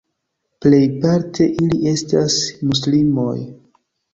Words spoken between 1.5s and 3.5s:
ili estas muslimoj.